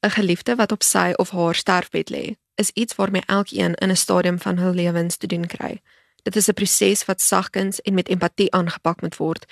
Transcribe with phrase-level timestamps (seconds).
[0.00, 3.96] 'n Geliefde wat op sy of haar sterfbed lê, is iets waarmee elkeen in 'n
[3.96, 5.80] stadium van hul lewens te doen kry.
[6.22, 9.44] Dit is 'n proses wat sagkens en met empatie aangepak moet word.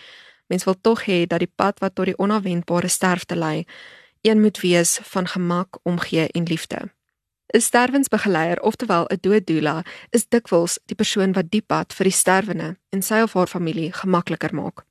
[0.46, 3.64] Mens wil tog hê dat die pad wat tot die onverwendbare sterfte lei,
[4.22, 6.90] een moet wees van gemak, omgee en liefde.
[7.54, 12.76] 'n Sterwensbegeleier, oftewel 'n dooddoula, is dikwels die persoon wat die pad vir die sterwende
[12.88, 14.84] en sy of haar familie gemakliker maak.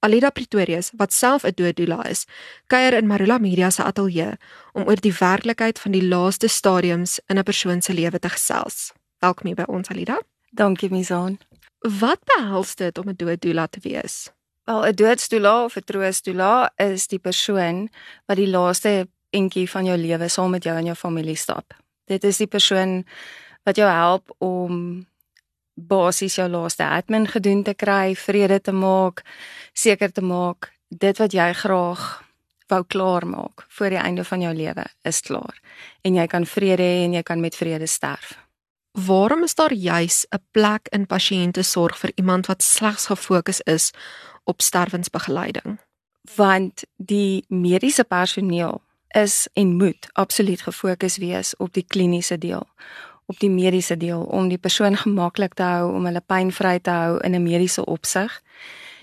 [0.00, 2.26] Alida Pretorius, wat self 'n dooddoula is,
[2.66, 4.32] kuier in Marula Media se ateljee
[4.72, 8.92] om oor die werklikheid van die laaste stadiums in 'n persoon se lewe te gesels.
[9.18, 10.20] Welkom hier by ons Alida.
[10.50, 11.38] Dankie Mizaan.
[11.78, 14.30] Wat behels dit om 'n dooddoula te wees?
[14.64, 17.88] Wel, 'n doodstoela of 'n trooststoela is die persoon
[18.26, 21.74] wat die laaste entjie van jou lewe saam met jou en jou familie stap.
[22.04, 23.04] Dit is die persoon
[23.62, 25.06] wat jou help om
[25.88, 29.22] basies jou laaste admin gedoen te kry, vrede te maak,
[29.72, 32.22] seker te maak dit wat jy graag
[32.70, 35.58] wou klaar maak voor die einde van jou lewe is klaar
[36.02, 38.36] en jy kan vrede hê en jy kan met vrede sterf.
[38.92, 43.90] Waarom is daar juis 'n plek in pasiënte sorg vir iemand wat slegs gefokus is
[44.44, 45.78] op sterwensbegeleiding?
[46.36, 52.66] Want die mediese personeel is en moet absoluut gefokus wees op die kliniese deel,
[53.30, 57.18] op die mediese deel om die persoon gemaklik te hou, om hulle pynvry te hou
[57.26, 58.42] in 'n mediese opsig.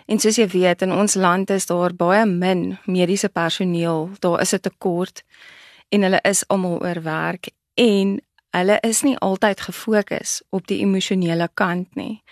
[0.07, 4.09] En soos jy weet, in ons land is daar baie min mediese personeel.
[4.19, 5.23] Daar is 'n tekort
[5.89, 11.95] en hulle is almal oorwerk en hulle is nie altyd gefokus op die emosionele kant
[11.95, 12.23] nie.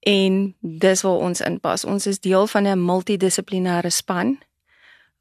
[0.00, 1.84] En dis waar ons inpas.
[1.84, 4.38] Ons is deel van 'n multidissiplinêre span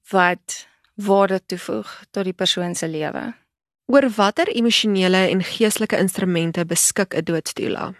[0.09, 3.40] wat waarde toevoeg tot die persoon se lewe.
[3.85, 7.93] Oor watter emosionele en geestelike instrumente beskik 'n doodstoela?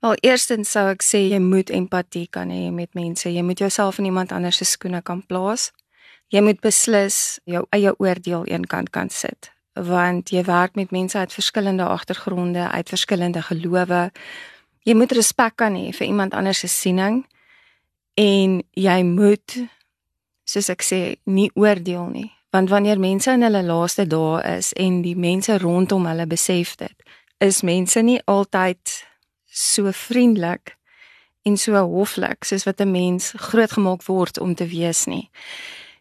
[0.00, 3.28] Wel, eerstens sou ek sê jy moet empatie kan hê met mense.
[3.28, 5.72] Jy moet jouself in iemand anders se skoene kan plaas.
[6.28, 11.32] Jy moet beslis jou eie oordeel eenkant kan sit want jy werk met mense uit
[11.32, 14.12] verskillende agtergronde, uit verskillende gelowe.
[14.86, 17.24] Jy moet respek kan hê vir iemand anders se siening
[18.14, 19.56] en jy moet
[20.46, 25.00] soos ek sê nie oordeel nie want wanneer mense in hulle laaste dae is en
[25.02, 27.10] die mense rondom hulle besef dit
[27.42, 28.94] is mense nie altyd
[29.44, 30.76] so vriendelik
[31.44, 35.30] en so hoflik soos wat 'n mens grootgemaak word om te wees nie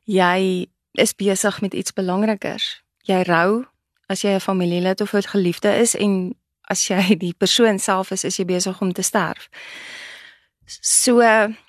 [0.05, 3.65] jy is besig met iets belangrikers jy rou
[4.07, 6.35] as jy 'n familielid of 'n geliefde is en
[6.71, 9.49] as jy die persoon self is, is jy besig om te sterf.
[10.65, 11.19] So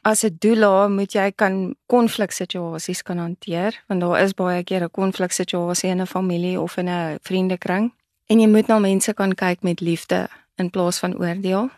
[0.02, 4.90] as 'n doula moet jy kan konfliksituasies kan hanteer want daar is baie keer 'n
[4.90, 7.92] konfliksituasie in 'n familie of in 'n vriendekring
[8.26, 11.70] en jy moet na mense kan kyk met liefde in plaas van oordeel.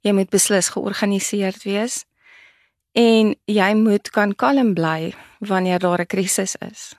[0.00, 2.04] Jy moet beslis georganiseerd wees
[2.92, 6.94] en jy moet kan kalm bly wanneer daar 'n krisis is.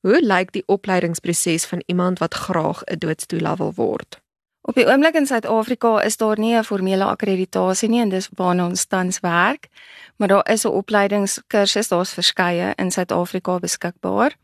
[0.00, 4.20] Hoe lyk die opleidingsproses van iemand wat graag 'n doodstoel wil word?
[4.62, 8.66] Op die oomblik in Suid-Afrika is daar nie 'n formele akkreditasie nie en dis waarna
[8.66, 9.68] ons tans werk,
[10.16, 14.36] maar daar is 'n opleidingskursus, daar's verskeie in Suid-Afrika beskikbaar.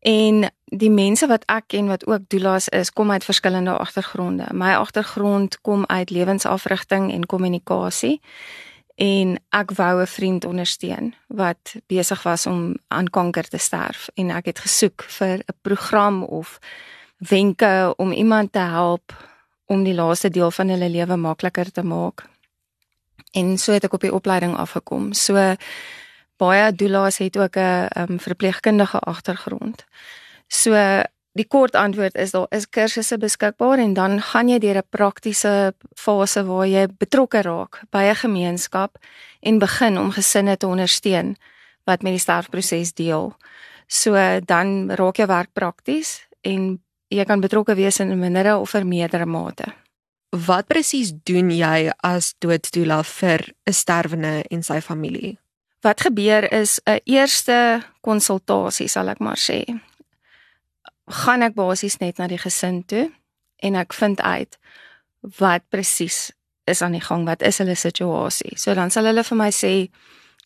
[0.00, 4.46] En die mense wat ek ken wat ook doula's is, kom uit verskillende agtergronde.
[4.52, 8.20] My agtergrond kom uit lewensafrigting en kommunikasie
[8.94, 14.30] en ek wou 'n vriend ondersteun wat besig was om aan kanker te sterf en
[14.30, 16.58] ek het gesoek vir 'n program of
[17.18, 19.29] wenke om iemand te help
[19.70, 22.26] om die laaste deel van hulle lewe makliker te maak.
[23.32, 25.12] En so het ek op die opleiding afgekom.
[25.14, 25.38] So
[26.40, 29.84] baie doula's het ook 'n um, verpleegkundige agtergrond.
[30.48, 30.74] So
[31.38, 35.74] Die kort antwoord is daar is kursusse beskikbaar en dan gaan jy deur 'n praktiese
[35.94, 38.98] fase waar jy betrokke raak by 'n gemeenskap
[39.40, 41.36] en begin om gesinne te ondersteun
[41.84, 43.36] wat met die sterfproses deel.
[43.86, 48.74] So dan raak jou werk prakties en jy kan betrokke wees in 'n mindere of
[48.74, 49.64] 'n meerdere mate.
[50.30, 55.38] Wat presies doen jy as doodstoela vir 'n sterwende en sy familie?
[55.82, 59.80] Wat gebeur is 'n eerste konsultasie, sal ek maar sê
[61.10, 63.10] gaan ek basies net na die gesin toe
[63.56, 64.58] en ek vind uit
[65.38, 66.30] wat presies
[66.70, 68.56] is aan die gang, wat is hulle situasie.
[68.58, 69.90] So dan sal hulle vir my sê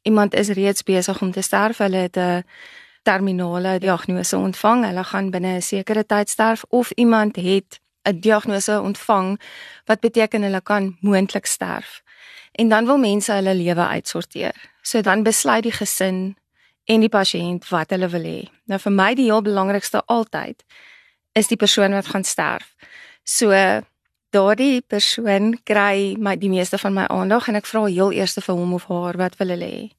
[0.04, 2.44] iemand is reeds besig om te sterf, hulle het 'n
[3.04, 8.80] terminale diagnose ontvang, hulle gaan binne 'n sekere tyd sterf of iemand het 'n diagnose
[8.80, 9.40] ontvang
[9.84, 12.02] wat beteken hulle kan moontlik sterf.
[12.52, 14.54] En dan wil mense hulle lewe uitsorteer.
[14.82, 16.36] So dan besluit die gesin
[16.84, 18.40] en die pasiënt wat hulle wil hê.
[18.64, 20.64] Nou vir my die heel belangrikste altyd
[21.32, 22.74] is die persoon wat gaan sterf.
[23.24, 23.50] So
[24.30, 28.54] daardie persoon kry my die meeste van my aandag en ek vra heel eers vir
[28.54, 29.90] hom of haar wat wil hulle hê.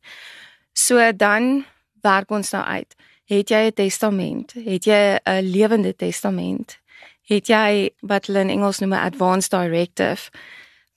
[0.74, 1.66] So dan
[2.06, 2.96] werk ons nou uit.
[3.26, 4.54] Het jy 'n testament?
[4.54, 6.80] Het jy 'n lewende testament?
[7.26, 10.30] Het jy wat hulle in Engels noem 'n advance directive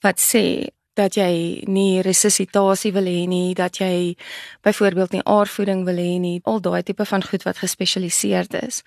[0.01, 4.15] wat sê dat jy nie resuscitasie wil hê nie, dat jy
[4.61, 8.83] byvoorbeeld nie aardvoeding wil hê nie, al daai tipe van goed wat gespesialiseerd is.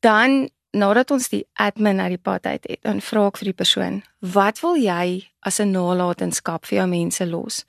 [0.00, 3.60] Dan nadat ons die admin uit die pad uit het, dan vra ek vir die
[3.62, 7.64] persoon, "Wat wil jy as 'n nalatenskap vir jou mense los?"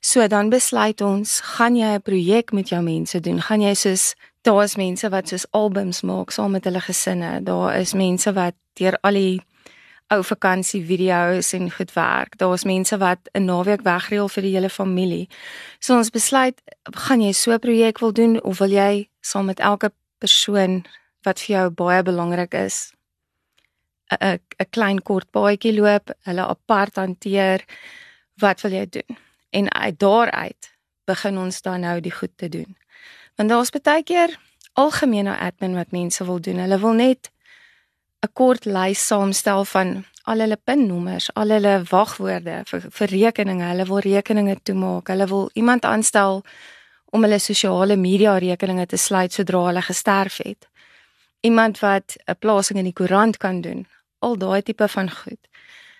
[0.00, 3.40] So dan besluit ons, gaan jy 'n projek met jou mense doen?
[3.40, 4.14] Gaan jy soos
[4.44, 7.42] daar is mense wat soos albums maak saam met hulle gesinne.
[7.42, 9.42] Daar is mense wat deur al die
[10.12, 12.36] ou vakansie video's en goed werk.
[12.38, 15.28] Daar is mense wat 'n naweek wegreël vir die hele familie.
[15.78, 19.60] So ons besluit, gaan jy so 'n projek wil doen of wil jy saam met
[19.60, 20.84] elke persoon
[21.24, 22.92] wat vir jou baie belangrik is.
[24.20, 27.64] 'n 'n klein kort paadjie loop, hulle apart hanteer.
[28.38, 29.16] Wat wil jy doen?
[29.50, 30.72] En uit daaruit
[31.04, 32.76] begin ons dan nou die goed te doen.
[33.36, 34.38] Want daar's baie keer
[34.72, 36.58] algemene admin wat mense wil doen.
[36.58, 37.30] Hulle wil net
[38.22, 43.64] 'n kort lys saamstel van al hulle pinnommers, al hulle wagwoorde vir vir rekeninge.
[43.64, 45.08] Hulle wil rekeninge toemaak.
[45.08, 46.44] Hulle wil iemand aanstel
[47.04, 50.68] om hulle sosiale media rekeninge te sluit sodra hulle gesterf het
[51.44, 53.86] iemand wat 'n plasing in die koerant kan doen.
[54.18, 55.42] Al daai tipe van goed.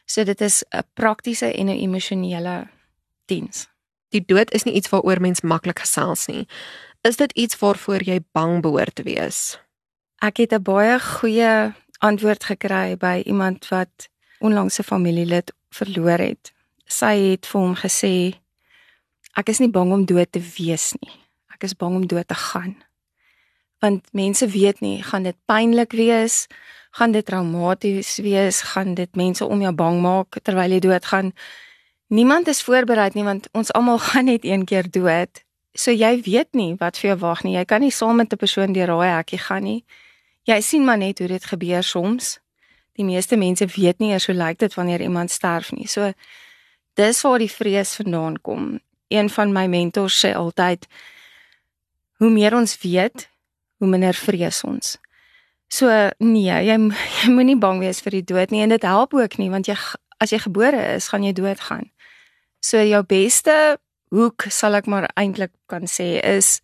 [0.04, 2.68] So dit is 'n praktiese en 'n emosionele
[3.24, 3.68] diens.
[4.08, 6.46] Die dood is nie iets waaroor mens maklik gesels nie.
[7.00, 9.58] Is dit iets waarvoor jy bang behoort te wees?
[10.18, 14.08] Ek het 'n baie goeie antwoord gekry by iemand wat
[14.38, 16.52] onlangs 'n familielid verloor het.
[16.86, 18.34] Sy het vir hom gesê:
[19.36, 21.12] "Ek is nie bang om dood te wees nie.
[21.54, 22.83] Ek is bang om dood te gaan."
[23.84, 26.46] Want mense weet nie gaan dit pynlik wees?
[26.96, 28.60] Gaan dit traumaties wees?
[28.72, 31.32] Gaan dit mense om jou bang maak terwyl jy doodgaan?
[32.14, 35.42] Niemand is voorberei nie want ons almal gaan net een keer dood.
[35.74, 37.56] So jy weet nie wat vir jou wag nie.
[37.58, 39.84] Jy kan nie saam met 'n persoon deur daai hekkie gaan nie.
[40.44, 42.38] Jy sien maar net hoe dit gebeur soms.
[42.96, 45.86] Die meeste mense weet nie eers hoe lyk dit wanneer iemand sterf nie.
[45.86, 46.12] So
[46.94, 48.80] dis waar die vrees vandaan kom.
[49.08, 50.86] Een van my mentors sê altyd
[52.18, 53.33] hoe meer ons weet
[53.84, 54.96] hoe minder vrees ons.
[55.68, 55.90] So
[56.24, 56.76] nee, jy
[57.20, 59.76] jy moenie bang wees vir die dood nie en dit help ook nie want jy
[60.22, 61.90] as jy gebore is, gaan jy doodgaan.
[62.64, 63.54] So jou beste
[64.14, 66.60] hoek sal ek maar eintlik kan sê is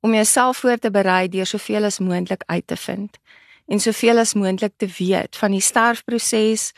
[0.00, 3.18] om jouself voor te berei deur soveel as moontlik uit te vind
[3.68, 6.70] en soveel as moontlik te weet van die sterfproses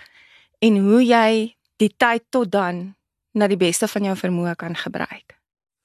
[0.65, 1.29] en hoe jy
[1.79, 2.95] die tyd tot dan
[3.33, 5.37] na die beste van jou vermoë kan gebruik.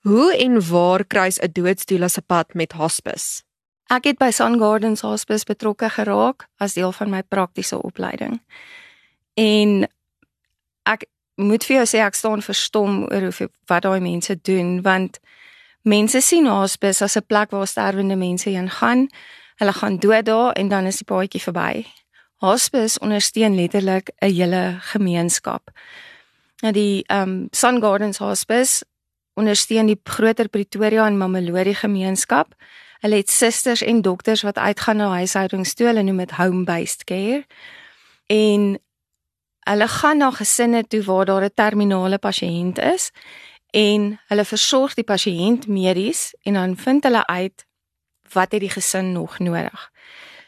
[0.07, 3.46] Hoe en waar kruis 'n doodstoel as 'n pad met hospice?
[3.87, 8.41] Ek het by Sun Gardens Hospice betrokke geraak as deel van my praktiese opleiding.
[9.39, 9.85] En
[10.83, 11.05] ek
[11.39, 15.21] moet vir jou sê ek staan verstom oor hoe wat daai mense doen want
[15.87, 19.07] mense sien hospice as 'n plek waar sterwende mense heen gaan.
[19.55, 21.85] Hulle gaan dood daar en dan is die paadjie verby.
[22.43, 25.71] Hospice ondersteun letterlik 'n hele gemeenskap.
[26.61, 28.85] Nou die um, Sun Gardens Hospice
[29.33, 32.53] ondersteun die groter Pretoria en Mamelodi gemeenskap.
[32.99, 37.45] Hulle het susters en dokters wat uitgaan na huishoudings toe, hulle noem dit home-based care.
[38.25, 38.77] En
[39.67, 43.11] hulle gaan na gesinne toe waar daar 'n terminale pasiënt is
[43.71, 47.65] en hulle versorg die pasiënt medies en dan vind hulle uit
[48.33, 49.91] wat het die gesin nog nodig.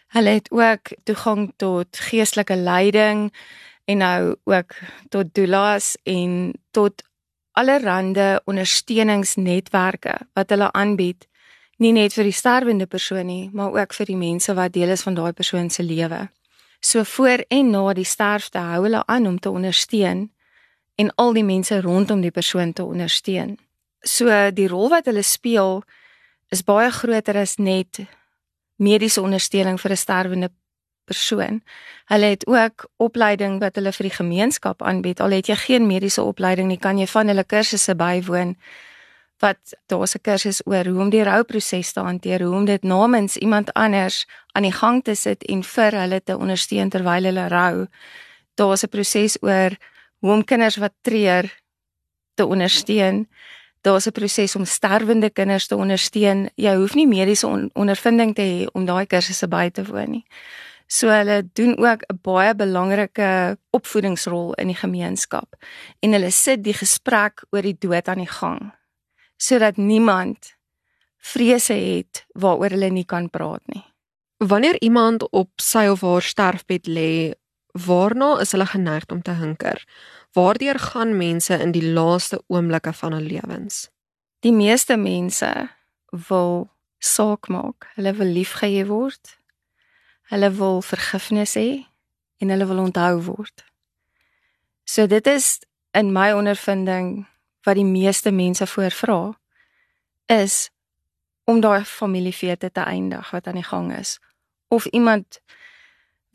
[0.07, 3.33] Hulle het ook toegang tot geestelike leiding
[3.85, 4.75] en nou ook
[5.09, 7.03] tot doulas en tot
[7.51, 11.27] allerlei ondersteuningsnetwerke wat hulle aanbied
[11.79, 15.05] nie net vir die sterwende persoon nie, maar ook vir die mense wat deel is
[15.07, 16.27] van daai persoon se lewe.
[16.79, 20.29] So voor en na die sterfte hou hulle aan om te ondersteun
[20.99, 23.57] en al die mense rondom die persoon te ondersteun.
[24.03, 25.83] So die rol wat hulle speel
[26.51, 28.01] is baie groter as net
[28.79, 30.49] mediese ondersteuning vir 'n sterwende
[31.05, 31.61] persoon.
[32.05, 35.19] Hulle het ook opleiding wat hulle vir die gemeenskap aanbied.
[35.19, 38.55] Al het jy geen mediese opleiding nie, kan jy van hulle kursusse bywoon
[39.39, 43.37] wat daar's 'n kursus oor hoe om die rouproses te hanteer, hoe om dit namens
[43.37, 47.87] iemand anders aan die gang te sit en vir hulle te ondersteun terwyl hulle rou.
[48.55, 49.71] Daar's 'n proses oor
[50.19, 51.61] hoe om kinders wat treur
[52.33, 53.27] te ondersteun.
[53.81, 56.49] Daar's 'n proses om sterwende kinders te ondersteun.
[56.55, 60.25] Jy hoef nie mediese on ondervinding te hê om daai kursusse by te woon nie.
[60.87, 65.55] So hulle doen ook 'n baie belangrike opvoedingsrol in die gemeenskap
[65.99, 68.78] en hulle sit die gesprek oor die dood aan die gang
[69.39, 70.53] sodat niemand
[71.31, 73.83] vrese het waaroor hulle nie kan praat nie.
[74.39, 77.33] Wanneer iemand op sy of haar sterfbed lê,
[77.85, 79.83] waarna is hulle geneig om te hinker?
[80.35, 83.87] Waardeur gaan mense in die laaste oomblikke van hul lewens?
[84.39, 85.49] Die meeste mense
[86.29, 86.69] wil
[86.99, 87.89] saak maak.
[87.95, 89.35] Hulle wil liefgehê word.
[90.31, 91.69] Hulle wil vergifnis hê
[92.39, 93.65] en hulle wil onthou word.
[94.85, 95.59] So dit is
[95.93, 97.27] in my ondervinding
[97.63, 99.37] wat die meeste mense voorvra
[100.25, 100.69] is
[101.49, 104.19] om daai familiefete te eindig wat aan die gang is.
[104.67, 105.39] Of iemand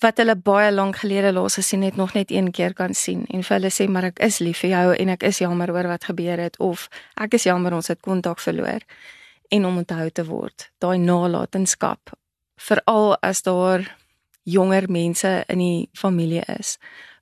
[0.02, 3.44] wat hulle baie lank gelede laas gesien het nog net een keer kan sien en
[3.46, 6.08] vir hulle sê maar ek is lief vir jou en ek is jammer oor wat
[6.10, 6.88] gebeur het of
[7.20, 8.82] ek is jammer ons het kontak verloor
[9.54, 10.68] en om onthou te word.
[10.82, 12.16] Daai nalatenskap
[12.60, 13.86] veral as daar
[14.44, 16.76] jonger mense in die familie is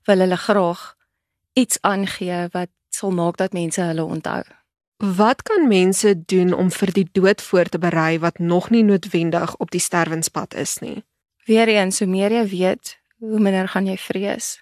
[0.07, 0.81] wil hulle graag
[1.53, 2.71] iets aangee wat
[3.03, 4.43] sal maak dat mense hulle onthou
[5.03, 9.55] Wat kan mense doen om vir die dood voor te berei wat nog nie noodwendig
[9.59, 11.03] op die sterwenspad is nie?
[11.43, 14.61] Weereens, hoe meer jy weet, hoe minder gaan jy vrees.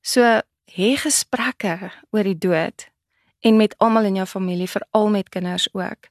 [0.00, 0.22] So
[0.70, 2.86] hê gesprekke oor die dood
[3.42, 6.06] en met almal in jou familie, veral met kinders ook.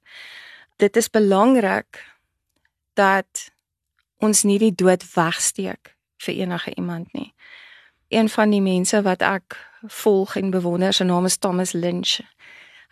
[0.75, 2.03] Dit is belangrik
[2.99, 3.47] dat
[4.19, 7.31] ons nie die dood wegsteek vir enige iemand nie.
[8.09, 9.53] Een van die mense wat ek
[9.85, 12.19] volg en bewonder, sy naam is Thomas Lynch.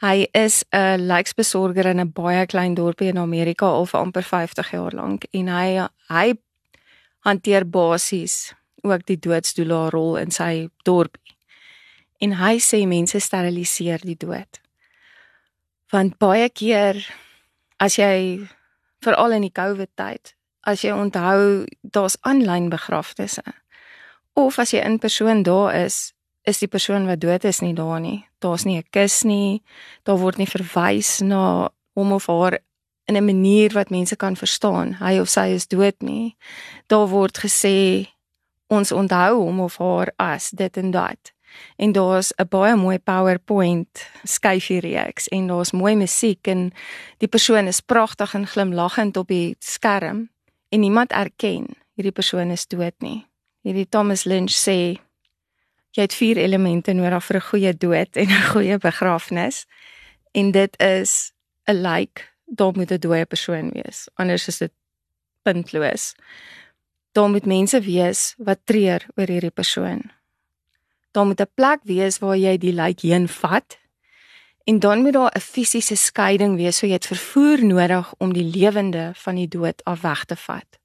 [0.06, 4.72] Hy is 'n lijksbesorger in 'n baie klein dorpie in Amerika al vir amper 50
[4.72, 6.38] jaar lank en hy hy
[7.20, 11.36] hanteer basies ook die doodsdoela rol in sy dorpie.
[12.20, 14.62] En hy sê mense steriliseer die dood.
[15.90, 17.16] Want baie keer
[17.80, 18.48] as jy
[19.00, 23.44] veral in die COVID tyd, as jy onthou daar's aanlyn begrafnisse
[24.38, 26.14] of as jy in persoon daar is,
[26.46, 28.26] is die persoon wat dood is nie daar nie.
[28.40, 29.64] Daar's nie 'n kus nie.
[30.04, 32.60] Daar word nie verwys na hom of haar
[33.08, 34.94] in 'n manier wat mense kan verstaan.
[35.00, 36.36] Hy of sy is dood nie.
[36.88, 38.08] Daar word gesê
[38.68, 41.34] ons onthou hom of haar as dit en dat.
[41.78, 46.74] En daar's 'n baie mooi PowerPoint skyfie reeks en daar's mooi musiek en
[47.18, 50.30] die persoon is pragtig en glimlaggend op die skerm
[50.70, 51.66] en niemand erken
[51.96, 53.26] hierdie persoon is dood nie.
[53.68, 54.96] Hierdie Thomas Lynch sê
[55.92, 59.66] jy het vier elemente nodig vir 'n goeie dood en 'n goeie begrafnis.
[60.32, 61.34] En dit is
[61.68, 64.08] 'n lijk, daar moet 'n dooie persoon wees.
[64.16, 64.72] Anders is dit
[65.44, 66.16] puntloos.
[67.12, 70.12] Daar moet mense wees wat treur oor hierdie persoon.
[71.12, 73.78] Daar moet 'n plek wees waar jy die lijk heen vat.
[74.64, 78.48] En dan moet daar 'n fisiese skeiding wees, so jy het vervoer nodig om die
[78.58, 80.77] lewende van die dood af weg te vat.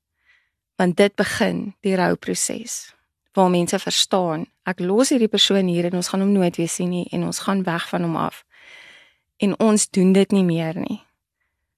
[0.82, 2.94] Want dit begin die rouproses
[3.32, 6.90] waar mense verstaan, ek los hierdie persoon hier en ons gaan hom nooit weer sien
[6.90, 8.40] nie en ons gaan weg van hom af.
[9.38, 10.98] En ons doen dit nie meer nie.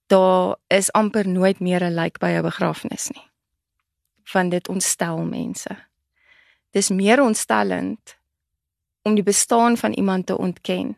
[0.09, 3.29] Daar is amper nooit meer 'n lijk by 'n begrafnis nie.
[4.25, 5.77] Van dit ontstel mense.
[6.73, 8.17] Dis meer ontstellend
[9.03, 10.97] om die bestaan van iemand te ontken.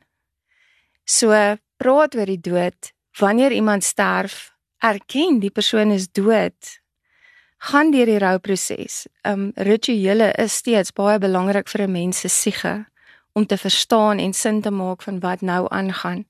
[1.05, 6.86] So praat oor die dood wanneer iemand sterf, erken die persoon is dood
[7.67, 9.07] gaan deur die rouproses.
[9.27, 12.87] Um rituele is steeds baie belangrik vir 'n mens se siege
[13.33, 16.27] om te verstaan en sin te maak van wat nou aangaan.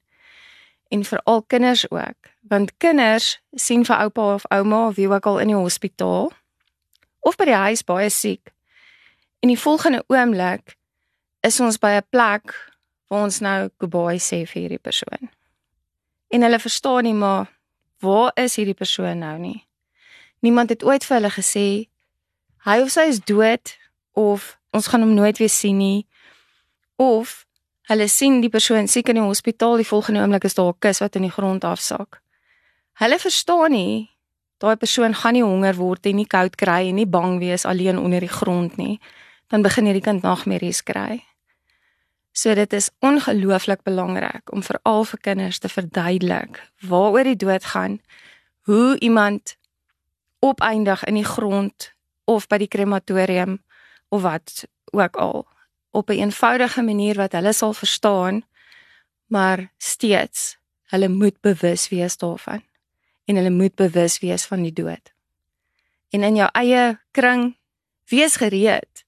[0.89, 5.27] En vir al kinders ook, want kinders sien vir oupa of ouma of wie ook
[5.27, 6.33] al in die hospitaal
[7.21, 8.53] of by die huis baie siek.
[9.41, 10.77] En die volgende oomblik
[11.41, 12.73] is ons by 'n plek
[13.09, 15.31] waar ons nou goodbye sê vir hierdie persoon.
[16.29, 17.47] En hulle verstaan nie maar
[18.01, 19.66] waar is hierdie persoon nou nie?
[20.41, 21.67] Niemand het ooit vir hulle gesê
[22.67, 23.77] hy of sy is dood
[24.13, 26.07] of ons gaan hom nooit weer sien nie
[26.97, 27.45] of
[27.91, 31.01] hulle sien die persoon siek in die hospitaal die volgende oomblik is daar 'n kus
[31.01, 32.21] wat in die grond afsak.
[32.99, 34.11] Hulle verstaan nie
[34.59, 37.99] daai persoon gaan nie honger word en nie koud kry en nie bang wees alleen
[37.99, 39.01] onder die grond nie.
[39.49, 41.23] Dan begin hierdie kind nagmerries kry.
[42.33, 48.01] So dit is ongelooflik belangrik om veral vir kinders te verduidelik waaroor die dood gaan,
[48.69, 49.57] hoe iemand
[50.49, 51.93] opeindig in die grond
[52.25, 53.59] of by die krematorium
[54.09, 55.47] of wat ook al.
[55.91, 58.45] Op 'n een eenvoudige manier wat hulle sal verstaan
[59.27, 62.63] maar steeds hulle moet bewus wees daarvan
[63.25, 65.13] en hulle moet bewus wees van die dood.
[66.11, 67.57] En in jou eie kring
[68.05, 69.05] wees gereed.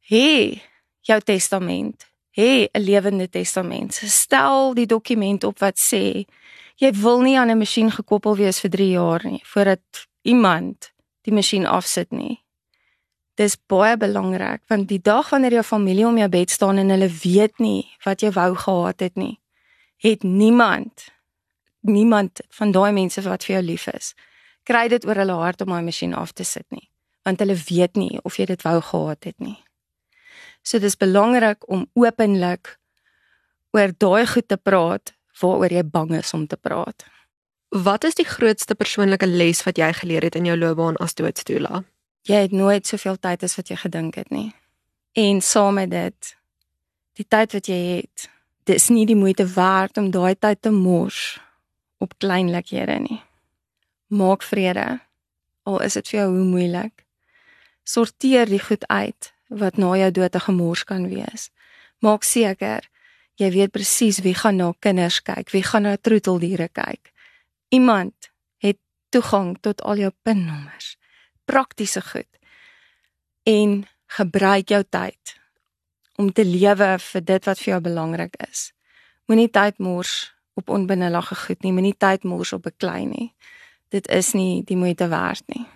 [0.00, 0.60] Hê
[1.00, 3.94] jou testament hê 'n lewende testament.
[3.94, 6.24] Stel die dokument op wat sê
[6.76, 10.92] jy wil nie aan 'n masjien gekoppel wees vir 3 jaar nie voordat iemand
[11.26, 12.40] die masjien afsit nie.
[13.38, 17.08] Dis baie belangrik want die dag wanneer jou familie om jou bed staan en hulle
[17.22, 19.38] weet nie wat jy wou gehad het nie,
[20.02, 21.10] het niemand
[21.82, 24.12] niemand van daai mense wat vir jou lief is,
[24.68, 26.86] kry dit oor hulle hart om daai masjien af te sit nie,
[27.26, 29.58] want hulle weet nie of jy dit wou gehad het nie.
[30.62, 32.76] So dis belangrik om openlik
[33.74, 37.02] oor daai goed te praat waaroor jy bang is om te praat.
[37.72, 41.78] Wat is die grootste persoonlike les wat jy geleer het in jou loopbaan as doodstoela?
[42.28, 44.50] Jy het nooit soveel tyd as wat jy gedink het nie.
[45.16, 46.34] En saam met dit
[47.16, 48.26] die tyd wat jy het,
[48.68, 51.40] dis nie die moeite werd om daai tyd te mors
[51.96, 53.22] op kleinlikhede nie.
[54.12, 55.00] Maak vrede
[55.64, 57.06] al is dit vir jou hoe moeilik.
[57.88, 61.48] Sorteer die goed uit wat na jou dood 'n gemors kan wees.
[62.04, 62.84] Maak seker
[63.36, 67.11] jy weet presies wie gaan na kinders kyk, wie gaan na troeteldiere kyk.
[67.72, 70.96] Iemand het toegang tot al jou pinnommers.
[71.44, 72.28] Praktiese goed.
[73.42, 75.40] En gebruik jou tyd
[76.20, 78.72] om te lewe vir dit wat vir jou belangrik is.
[79.26, 83.34] Moenie tyd mors op onbenullige goed nie, moenie tyd mors op 'n klein nie.
[83.88, 85.66] Dit is nie die moeite werd nie.